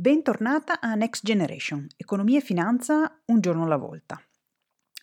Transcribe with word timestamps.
Bentornata 0.00 0.78
a 0.78 0.94
Next 0.94 1.24
Generation, 1.24 1.84
economia 1.96 2.38
e 2.38 2.40
finanza 2.40 3.20
un 3.24 3.40
giorno 3.40 3.64
alla 3.64 3.76
volta. 3.76 4.22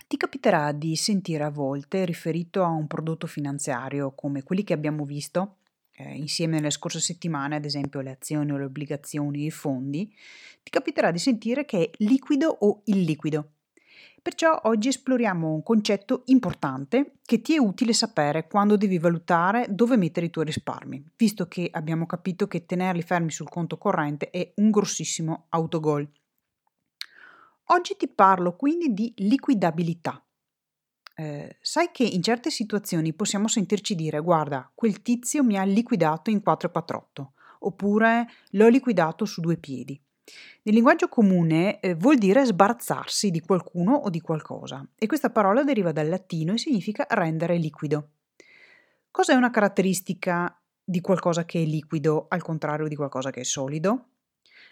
Ti 0.07 0.15
capiterà 0.15 0.71
di 0.71 0.95
sentire 0.95 1.43
a 1.43 1.49
volte 1.49 2.05
riferito 2.05 2.63
a 2.63 2.69
un 2.69 2.87
prodotto 2.87 3.27
finanziario 3.27 4.15
come 4.15 4.43
quelli 4.43 4.63
che 4.63 4.71
abbiamo 4.71 5.03
visto 5.03 5.57
eh, 5.97 6.15
insieme 6.15 6.55
nelle 6.55 6.69
scorse 6.69 7.01
settimane, 7.01 7.57
ad 7.57 7.65
esempio 7.65 7.99
le 7.99 8.11
azioni 8.11 8.53
o 8.53 8.57
le 8.57 8.63
obbligazioni 8.63 9.43
i 9.43 9.51
fondi, 9.51 10.09
ti 10.63 10.71
capiterà 10.71 11.11
di 11.11 11.19
sentire 11.19 11.65
che 11.65 11.89
è 11.89 11.91
liquido 11.97 12.47
o 12.47 12.81
illiquido. 12.85 13.54
Perciò 14.25 14.59
oggi 14.63 14.87
esploriamo 14.87 15.53
un 15.53 15.61
concetto 15.61 16.23
importante 16.25 17.19
che 17.25 17.41
ti 17.41 17.53
è 17.53 17.59
utile 17.59 17.93
sapere 17.93 18.47
quando 18.47 18.75
devi 18.75 18.97
valutare 18.97 19.67
dove 19.69 19.97
mettere 19.97 20.25
i 20.25 20.29
tuoi 20.31 20.45
risparmi, 20.45 21.11
visto 21.15 21.47
che 21.47 21.69
abbiamo 21.71 22.07
capito 22.07 22.47
che 22.47 22.65
tenerli 22.65 23.03
fermi 23.03 23.29
sul 23.29 23.47
conto 23.47 23.77
corrente 23.77 24.31
è 24.31 24.51
un 24.55 24.71
grossissimo 24.71 25.45
autogol. 25.49 26.09
Oggi 27.65 27.95
ti 27.97 28.07
parlo 28.07 28.55
quindi 28.55 28.95
di 28.95 29.13
liquidabilità. 29.17 30.25
Eh, 31.17 31.57
sai 31.61 31.91
che 31.91 32.03
in 32.03 32.23
certe 32.23 32.49
situazioni 32.49 33.13
possiamo 33.13 33.47
sentirci 33.47 33.93
dire 33.93 34.19
guarda, 34.21 34.71
quel 34.73 35.03
tizio 35.03 35.43
mi 35.43 35.55
ha 35.55 35.63
liquidato 35.63 36.31
in 36.31 36.41
448 36.41 37.33
oppure 37.59 38.27
l'ho 38.53 38.69
liquidato 38.69 39.25
su 39.25 39.39
due 39.39 39.57
piedi. 39.57 40.01
Nel 40.63 40.73
linguaggio 40.73 41.07
comune 41.07 41.79
eh, 41.79 41.93
vuol 41.93 42.17
dire 42.17 42.43
sbarazzarsi 42.43 43.29
di 43.29 43.39
qualcuno 43.41 43.93
o 43.93 44.09
di 44.09 44.21
qualcosa 44.21 44.87
e 44.95 45.05
questa 45.05 45.29
parola 45.29 45.63
deriva 45.63 45.91
dal 45.91 46.09
latino 46.09 46.53
e 46.53 46.57
significa 46.57 47.05
rendere 47.09 47.57
liquido. 47.57 48.09
Cos'è 49.11 49.33
una 49.33 49.51
caratteristica 49.51 50.59
di 50.83 51.01
qualcosa 51.01 51.45
che 51.45 51.61
è 51.61 51.65
liquido 51.65 52.25
al 52.27 52.41
contrario 52.41 52.87
di 52.87 52.95
qualcosa 52.95 53.29
che 53.29 53.41
è 53.41 53.43
solido? 53.43 54.09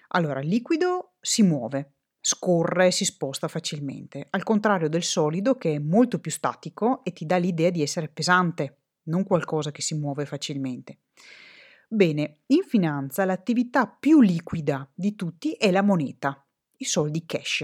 Allora, 0.10 0.42
il 0.42 0.48
liquido 0.48 1.14
si 1.22 1.44
muove, 1.44 1.94
scorre 2.20 2.88
e 2.88 2.92
si 2.92 3.06
sposta 3.06 3.48
facilmente, 3.48 4.28
al 4.30 4.44
contrario 4.44 4.90
del 4.90 5.04
solido 5.04 5.56
che 5.58 5.76
è 5.76 5.80
molto 5.80 6.20
più 6.20 6.32
statico 6.32 7.04
e 7.04 7.14
ti 7.14 7.26
dà 7.26 7.38
l'idea 7.38 7.70
di 7.70 7.82
essere 7.82 8.10
pesante, 8.10 8.78
non 9.04 9.24
qualcosa 9.24 9.72
che 9.72 9.82
si 9.82 9.96
muove 9.96 10.26
facilmente. 10.26 11.00
Bene, 11.94 12.40
in 12.48 12.64
finanza 12.64 13.24
l'attività 13.24 13.86
più 13.86 14.20
liquida 14.20 14.92
di 14.96 15.14
tutti 15.14 15.52
è 15.52 15.70
la 15.70 15.84
moneta, 15.84 16.44
i 16.78 16.86
soldi 16.86 17.24
cash. 17.24 17.64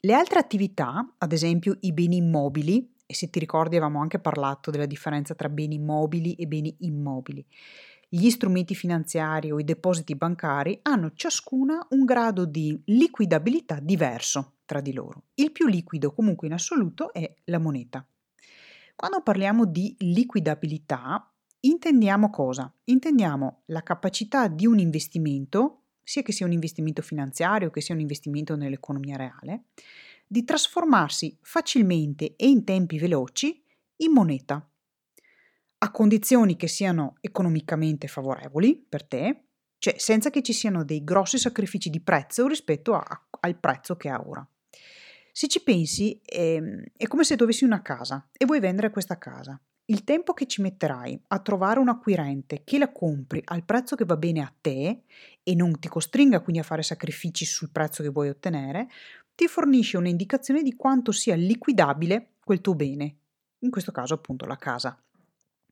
Le 0.00 0.14
altre 0.14 0.38
attività, 0.38 1.16
ad 1.18 1.32
esempio 1.32 1.76
i 1.80 1.92
beni 1.92 2.16
immobili, 2.16 2.94
e 3.04 3.14
se 3.14 3.28
ti 3.28 3.38
ricordi 3.38 3.76
avevamo 3.76 4.00
anche 4.00 4.20
parlato 4.20 4.70
della 4.70 4.86
differenza 4.86 5.34
tra 5.34 5.50
beni 5.50 5.78
mobili 5.78 6.32
e 6.32 6.46
beni 6.46 6.74
immobili, 6.78 7.46
gli 8.08 8.30
strumenti 8.30 8.74
finanziari 8.74 9.52
o 9.52 9.58
i 9.58 9.64
depositi 9.64 10.16
bancari 10.16 10.78
hanno 10.80 11.12
ciascuna 11.12 11.86
un 11.90 12.06
grado 12.06 12.46
di 12.46 12.80
liquidabilità 12.86 13.80
diverso 13.80 14.54
tra 14.64 14.80
di 14.80 14.94
loro. 14.94 15.24
Il 15.34 15.52
più 15.52 15.66
liquido 15.66 16.14
comunque 16.14 16.46
in 16.46 16.54
assoluto 16.54 17.12
è 17.12 17.34
la 17.44 17.58
moneta. 17.58 18.02
Quando 18.94 19.20
parliamo 19.20 19.66
di 19.66 19.94
liquidabilità 19.98 21.35
Intendiamo 21.66 22.30
cosa? 22.30 22.72
Intendiamo 22.84 23.62
la 23.66 23.82
capacità 23.82 24.46
di 24.46 24.66
un 24.66 24.78
investimento, 24.78 25.82
sia 26.04 26.22
che 26.22 26.30
sia 26.30 26.46
un 26.46 26.52
investimento 26.52 27.02
finanziario 27.02 27.70
che 27.70 27.80
sia 27.80 27.92
un 27.92 28.00
investimento 28.00 28.54
nell'economia 28.54 29.16
reale, 29.16 29.64
di 30.28 30.44
trasformarsi 30.44 31.36
facilmente 31.42 32.36
e 32.36 32.46
in 32.48 32.62
tempi 32.62 33.00
veloci 33.00 33.64
in 33.96 34.12
moneta, 34.12 34.64
a 35.78 35.90
condizioni 35.90 36.54
che 36.54 36.68
siano 36.68 37.16
economicamente 37.20 38.06
favorevoli 38.06 38.76
per 38.88 39.02
te, 39.02 39.46
cioè 39.78 39.98
senza 39.98 40.30
che 40.30 40.42
ci 40.42 40.52
siano 40.52 40.84
dei 40.84 41.02
grossi 41.02 41.36
sacrifici 41.36 41.90
di 41.90 42.00
prezzo 42.00 42.46
rispetto 42.46 42.94
a, 42.94 43.26
al 43.40 43.58
prezzo 43.58 43.96
che 43.96 44.08
ha 44.08 44.22
ora. 44.24 44.48
Se 45.32 45.48
ci 45.48 45.60
pensi, 45.64 46.20
è, 46.24 46.38
ehm, 46.38 46.84
è 46.96 47.08
come 47.08 47.24
se 47.24 47.34
tu 47.34 47.42
avessi 47.42 47.64
una 47.64 47.82
casa 47.82 48.28
e 48.32 48.46
vuoi 48.46 48.60
vendere 48.60 48.90
questa 48.90 49.18
casa 49.18 49.60
il 49.86 50.02
tempo 50.04 50.32
che 50.32 50.46
ci 50.46 50.62
metterai 50.62 51.20
a 51.28 51.38
trovare 51.38 51.78
un 51.78 51.88
acquirente 51.88 52.62
che 52.64 52.78
la 52.78 52.90
compri 52.90 53.40
al 53.44 53.64
prezzo 53.64 53.94
che 53.94 54.04
va 54.04 54.16
bene 54.16 54.40
a 54.40 54.52
te 54.60 55.02
e 55.42 55.54
non 55.54 55.78
ti 55.78 55.88
costringa 55.88 56.40
quindi 56.40 56.60
a 56.60 56.64
fare 56.64 56.82
sacrifici 56.82 57.44
sul 57.44 57.70
prezzo 57.70 58.02
che 58.02 58.08
vuoi 58.08 58.28
ottenere, 58.28 58.88
ti 59.34 59.46
fornisce 59.46 59.96
un'indicazione 59.96 60.62
di 60.62 60.74
quanto 60.74 61.12
sia 61.12 61.36
liquidabile 61.36 62.30
quel 62.42 62.60
tuo 62.60 62.74
bene, 62.74 63.16
in 63.60 63.70
questo 63.70 63.92
caso 63.92 64.14
appunto 64.14 64.44
la 64.46 64.56
casa. 64.56 64.98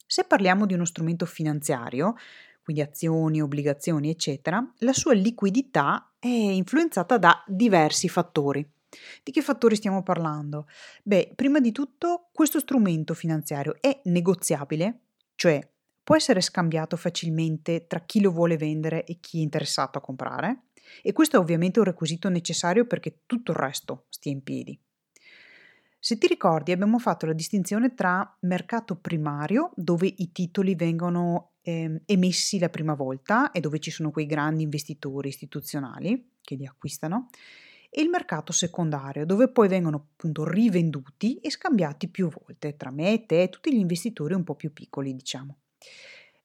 Se 0.06 0.24
parliamo 0.24 0.66
di 0.66 0.74
uno 0.74 0.84
strumento 0.84 1.26
finanziario, 1.26 2.14
quindi 2.62 2.82
azioni, 2.82 3.42
obbligazioni, 3.42 4.10
eccetera, 4.10 4.64
la 4.78 4.92
sua 4.92 5.14
liquidità 5.14 6.12
è 6.18 6.28
influenzata 6.28 7.18
da 7.18 7.42
diversi 7.46 8.08
fattori. 8.08 8.66
Di 9.22 9.32
che 9.32 9.42
fattori 9.42 9.76
stiamo 9.76 10.02
parlando? 10.02 10.66
Beh, 11.02 11.32
prima 11.34 11.60
di 11.60 11.72
tutto 11.72 12.28
questo 12.32 12.58
strumento 12.58 13.14
finanziario 13.14 13.76
è 13.80 14.00
negoziabile, 14.04 15.00
cioè 15.34 15.60
può 16.02 16.16
essere 16.16 16.40
scambiato 16.40 16.96
facilmente 16.96 17.86
tra 17.86 18.00
chi 18.00 18.20
lo 18.20 18.30
vuole 18.30 18.56
vendere 18.56 19.04
e 19.04 19.18
chi 19.20 19.38
è 19.38 19.42
interessato 19.42 19.98
a 19.98 20.02
comprare 20.02 20.64
e 21.02 21.12
questo 21.12 21.36
è 21.36 21.40
ovviamente 21.40 21.78
un 21.78 21.86
requisito 21.86 22.28
necessario 22.28 22.86
perché 22.86 23.20
tutto 23.26 23.52
il 23.52 23.56
resto 23.56 24.06
stia 24.10 24.32
in 24.32 24.42
piedi. 24.42 24.78
Se 25.98 26.18
ti 26.18 26.26
ricordi 26.26 26.70
abbiamo 26.70 26.98
fatto 26.98 27.24
la 27.24 27.32
distinzione 27.32 27.94
tra 27.94 28.36
mercato 28.40 28.96
primario, 28.96 29.72
dove 29.74 30.12
i 30.14 30.32
titoli 30.32 30.74
vengono 30.74 31.52
eh, 31.62 32.02
emessi 32.04 32.58
la 32.58 32.68
prima 32.68 32.92
volta 32.92 33.50
e 33.50 33.60
dove 33.60 33.78
ci 33.78 33.90
sono 33.90 34.10
quei 34.10 34.26
grandi 34.26 34.62
investitori 34.62 35.28
istituzionali 35.28 36.32
che 36.42 36.56
li 36.56 36.66
acquistano, 36.66 37.30
e 37.96 38.02
il 38.02 38.08
mercato 38.08 38.50
secondario, 38.50 39.24
dove 39.24 39.48
poi 39.48 39.68
vengono 39.68 40.08
appunto 40.10 40.44
rivenduti 40.44 41.36
e 41.36 41.48
scambiati 41.48 42.08
più 42.08 42.28
volte 42.28 42.76
tra 42.76 42.90
me 42.90 43.12
e 43.12 43.24
te 43.24 43.48
tutti 43.48 43.72
gli 43.72 43.78
investitori 43.78 44.34
un 44.34 44.42
po' 44.42 44.56
più 44.56 44.72
piccoli, 44.72 45.14
diciamo. 45.14 45.58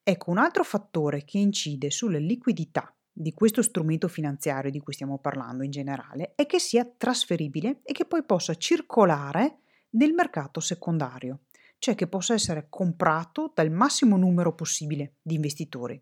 Ecco, 0.03 0.29
un 0.29 0.37
altro 0.37 0.63
fattore 0.63 1.23
che 1.25 1.39
incide 1.39 1.89
sulla 1.89 2.19
liquidità 2.19 2.95
di 3.11 3.33
questo 3.33 3.63
strumento 3.63 4.07
finanziario 4.07 4.69
di 4.69 4.79
cui 4.79 4.93
stiamo 4.93 5.17
parlando 5.17 5.63
in 5.63 5.71
generale 5.71 6.33
è 6.35 6.45
che 6.45 6.59
sia 6.59 6.85
trasferibile 6.85 7.79
e 7.81 7.93
che 7.93 8.05
poi 8.05 8.23
possa 8.23 8.53
circolare 8.53 9.61
nel 9.91 10.13
mercato 10.13 10.59
secondario, 10.59 11.45
cioè 11.79 11.95
che 11.95 12.05
possa 12.05 12.35
essere 12.35 12.67
comprato 12.69 13.51
dal 13.55 13.71
massimo 13.71 14.17
numero 14.17 14.53
possibile 14.53 15.15
di 15.23 15.33
investitori 15.33 15.99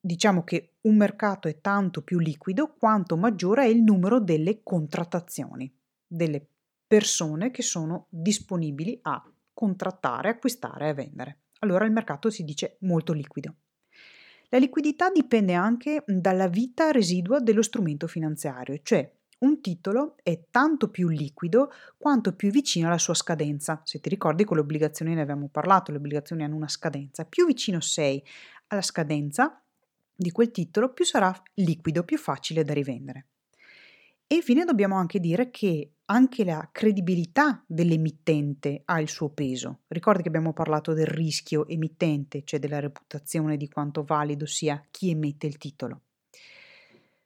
diciamo 0.00 0.44
che 0.44 0.74
un 0.82 0.96
mercato 0.96 1.48
è 1.48 1.60
tanto 1.60 2.02
più 2.02 2.18
liquido 2.18 2.74
quanto 2.78 3.16
maggiore 3.16 3.64
è 3.64 3.68
il 3.68 3.82
numero 3.82 4.20
delle 4.20 4.62
contrattazioni, 4.62 5.72
delle 6.06 6.46
persone 6.86 7.50
che 7.50 7.62
sono 7.62 8.06
disponibili 8.08 8.98
a 9.02 9.22
contrattare, 9.52 10.30
acquistare 10.30 10.88
e 10.88 10.94
vendere. 10.94 11.38
Allora 11.60 11.84
il 11.84 11.92
mercato 11.92 12.30
si 12.30 12.44
dice 12.44 12.76
molto 12.80 13.12
liquido. 13.12 13.54
La 14.50 14.58
liquidità 14.58 15.10
dipende 15.10 15.52
anche 15.52 16.04
dalla 16.06 16.48
vita 16.48 16.90
residua 16.90 17.40
dello 17.40 17.60
strumento 17.60 18.06
finanziario, 18.06 18.78
cioè 18.82 19.12
un 19.40 19.60
titolo 19.60 20.16
è 20.22 20.46
tanto 20.50 20.90
più 20.90 21.08
liquido 21.08 21.70
quanto 21.96 22.34
più 22.34 22.50
vicino 22.50 22.88
alla 22.88 22.98
sua 22.98 23.14
scadenza. 23.14 23.82
Se 23.84 24.00
ti 24.00 24.08
ricordi 24.08 24.44
con 24.44 24.56
le 24.56 24.62
obbligazioni 24.62 25.14
ne 25.14 25.20
abbiamo 25.20 25.48
parlato, 25.48 25.90
le 25.90 25.98
obbligazioni 25.98 26.42
hanno 26.42 26.56
una 26.56 26.68
scadenza. 26.68 27.24
Più 27.24 27.46
vicino 27.46 27.80
sei 27.80 28.24
alla 28.68 28.82
scadenza, 28.82 29.62
di 30.18 30.32
quel 30.32 30.50
titolo, 30.50 30.92
più 30.92 31.04
sarà 31.04 31.32
liquido, 31.54 32.02
più 32.02 32.18
facile 32.18 32.64
da 32.64 32.72
rivendere. 32.72 33.26
E 34.26 34.34
infine 34.34 34.64
dobbiamo 34.64 34.96
anche 34.96 35.20
dire 35.20 35.50
che 35.50 35.92
anche 36.06 36.44
la 36.44 36.68
credibilità 36.72 37.62
dell'emittente 37.66 38.82
ha 38.84 39.00
il 39.00 39.08
suo 39.08 39.30
peso. 39.30 39.82
Ricordi 39.86 40.22
che 40.22 40.28
abbiamo 40.28 40.52
parlato 40.52 40.92
del 40.92 41.06
rischio 41.06 41.66
emittente, 41.68 42.42
cioè 42.44 42.58
della 42.58 42.80
reputazione 42.80 43.56
di 43.56 43.68
quanto 43.68 44.02
valido 44.02 44.44
sia 44.44 44.84
chi 44.90 45.10
emette 45.10 45.46
il 45.46 45.56
titolo. 45.56 46.02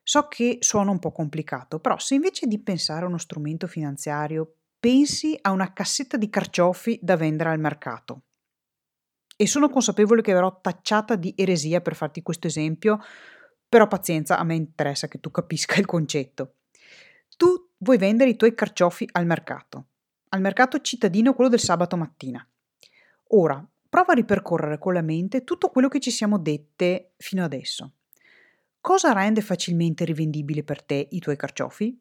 So 0.03 0.29
che 0.29 0.59
suona 0.61 0.91
un 0.91 0.99
po' 0.99 1.13
complicato, 1.13 1.81
però 1.81 1.99
se 1.99 2.15
invece 2.15 2.47
di 2.47 2.61
pensare 2.61 3.05
a 3.05 3.09
uno 3.09 3.19
strumento 3.19 3.67
finanziario 3.67 4.57
pensi 4.79 5.39
a 5.41 5.51
una 5.51 5.73
cassetta 5.73 6.17
di 6.17 6.29
carciofi 6.29 6.99
da 7.01 7.17
vendere 7.17 7.51
al 7.51 7.61
mercato, 7.61 8.25
e 9.43 9.47
sono 9.49 9.69
consapevole 9.69 10.23
che 10.23 10.33
verrò 10.33 10.61
tacciata 10.61 11.17
di 11.17 11.35
eresia 11.37 11.81
per 11.81 11.97
farti 11.97 12.23
questo 12.23 12.47
esempio, 12.47 13.01
però 13.69 13.89
pazienza, 13.89 14.39
a 14.39 14.45
me 14.45 14.55
interessa 14.55 15.09
che 15.09 15.19
tu 15.19 15.33
capisca 15.33 15.81
il 15.81 15.85
concetto. 15.85 16.59
Tu 17.37 17.71
vuoi 17.79 17.99
vendere 17.99 18.31
i 18.31 18.37
tuoi 18.37 18.55
carciofi 18.55 19.09
al 19.11 19.27
mercato, 19.27 19.87
al 20.29 20.41
mercato 20.41 20.81
cittadino, 20.81 21.35
quello 21.35 21.51
del 21.51 21.59
sabato 21.59 21.97
mattina. 21.97 22.47
Ora, 23.31 23.69
prova 23.89 24.13
a 24.13 24.15
ripercorrere 24.15 24.79
con 24.79 24.95
la 24.95 25.03
mente 25.03 25.43
tutto 25.43 25.71
quello 25.71 25.89
che 25.89 25.99
ci 25.99 26.13
siamo 26.13 26.39
dette 26.39 27.15
fino 27.17 27.43
adesso. 27.43 27.95
Cosa 28.81 29.13
rende 29.13 29.41
facilmente 29.41 30.05
rivendibile 30.05 30.63
per 30.63 30.85
te 30.85 31.09
i 31.11 31.19
tuoi 31.19 31.35
carciofi? 31.37 32.01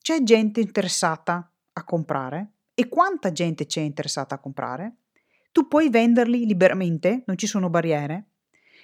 C'è 0.00 0.22
gente 0.22 0.60
interessata 0.60 1.52
a 1.74 1.84
comprare? 1.84 2.52
E 2.72 2.88
quanta 2.88 3.30
gente 3.30 3.66
c'è 3.66 3.82
interessata 3.82 4.36
a 4.36 4.38
comprare? 4.38 4.96
Tu 5.52 5.68
puoi 5.68 5.90
venderli 5.90 6.46
liberamente, 6.46 7.22
non 7.26 7.36
ci 7.36 7.46
sono 7.46 7.68
barriere. 7.68 8.28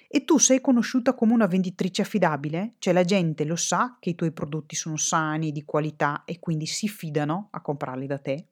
E 0.07 0.23
tu 0.23 0.37
sei 0.37 0.61
conosciuta 0.61 1.13
come 1.13 1.33
una 1.33 1.47
venditrice 1.47 2.03
affidabile? 2.03 2.75
Cioè 2.79 2.93
la 2.93 3.03
gente 3.03 3.43
lo 3.43 3.55
sa 3.55 3.97
che 3.99 4.11
i 4.11 4.15
tuoi 4.15 4.31
prodotti 4.31 4.75
sono 4.75 4.95
sani, 4.95 5.51
di 5.51 5.65
qualità 5.65 6.23
e 6.25 6.39
quindi 6.39 6.65
si 6.65 6.87
fidano 6.87 7.49
a 7.51 7.61
comprarli 7.61 8.07
da 8.07 8.17
te? 8.19 8.47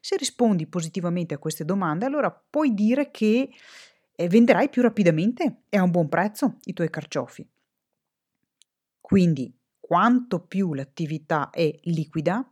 Se 0.00 0.16
rispondi 0.16 0.66
positivamente 0.66 1.34
a 1.34 1.38
queste 1.38 1.64
domande, 1.64 2.04
allora 2.04 2.30
puoi 2.30 2.72
dire 2.72 3.10
che 3.10 3.50
eh, 4.14 4.28
venderai 4.28 4.68
più 4.68 4.82
rapidamente 4.82 5.62
e 5.68 5.76
a 5.76 5.82
un 5.82 5.90
buon 5.90 6.08
prezzo 6.08 6.56
i 6.64 6.72
tuoi 6.72 6.90
carciofi. 6.90 7.46
Quindi, 9.00 9.54
quanto 9.78 10.40
più 10.40 10.74
l'attività 10.74 11.50
è 11.50 11.70
liquida, 11.84 12.46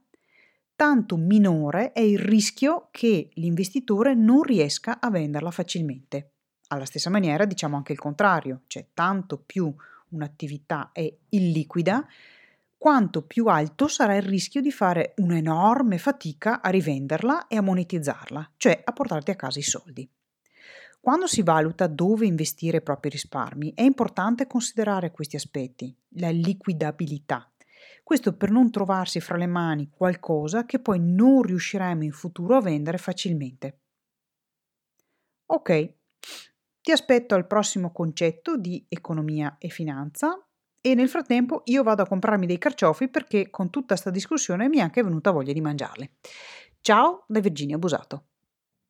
tanto 0.76 1.16
minore 1.16 1.92
è 1.92 2.00
il 2.00 2.18
rischio 2.18 2.88
che 2.90 3.30
l'investitore 3.34 4.14
non 4.14 4.42
riesca 4.42 5.00
a 5.00 5.10
venderla 5.10 5.50
facilmente. 5.50 6.32
Alla 6.68 6.84
stessa 6.84 7.10
maniera 7.10 7.46
diciamo 7.46 7.76
anche 7.76 7.92
il 7.92 7.98
contrario, 7.98 8.62
cioè 8.66 8.88
tanto 8.92 9.38
più 9.38 9.74
un'attività 10.10 10.90
è 10.92 11.12
illiquida, 11.30 12.06
quanto 12.76 13.22
più 13.22 13.46
alto 13.46 13.88
sarà 13.88 14.16
il 14.16 14.22
rischio 14.22 14.60
di 14.60 14.70
fare 14.70 15.14
un'enorme 15.16 15.96
fatica 15.96 16.60
a 16.60 16.68
rivenderla 16.68 17.46
e 17.46 17.56
a 17.56 17.62
monetizzarla, 17.62 18.52
cioè 18.58 18.80
a 18.84 18.92
portarti 18.92 19.30
a 19.30 19.36
casa 19.36 19.58
i 19.58 19.62
soldi. 19.62 20.08
Quando 21.00 21.26
si 21.26 21.42
valuta 21.42 21.86
dove 21.86 22.26
investire 22.26 22.78
i 22.78 22.82
propri 22.82 23.10
risparmi 23.10 23.72
è 23.74 23.82
importante 23.82 24.46
considerare 24.46 25.12
questi 25.12 25.36
aspetti, 25.36 25.96
la 26.16 26.30
liquidabilità. 26.30 27.48
Questo 28.02 28.36
per 28.36 28.50
non 28.50 28.70
trovarsi 28.70 29.20
fra 29.20 29.36
le 29.36 29.46
mani 29.46 29.90
qualcosa 29.90 30.64
che 30.64 30.78
poi 30.78 31.00
non 31.00 31.42
riusciremo 31.42 32.04
in 32.04 32.12
futuro 32.12 32.56
a 32.56 32.60
vendere 32.60 32.98
facilmente. 32.98 33.80
Ok, 35.46 35.94
ti 36.80 36.92
aspetto 36.92 37.34
al 37.34 37.46
prossimo 37.46 37.92
concetto 37.92 38.56
di 38.56 38.84
economia 38.88 39.56
e 39.58 39.68
finanza 39.68 40.40
e 40.80 40.94
nel 40.94 41.08
frattempo 41.08 41.62
io 41.64 41.82
vado 41.82 42.02
a 42.02 42.06
comprarmi 42.06 42.46
dei 42.46 42.58
carciofi 42.58 43.08
perché 43.08 43.50
con 43.50 43.70
tutta 43.70 43.94
questa 43.94 44.10
discussione 44.10 44.68
mi 44.68 44.78
è 44.78 44.82
anche 44.82 45.02
venuta 45.02 45.32
voglia 45.32 45.52
di 45.52 45.60
mangiarli. 45.60 46.08
Ciao 46.80 47.24
da 47.26 47.40
Virginia 47.40 47.78
Busato. 47.78 48.35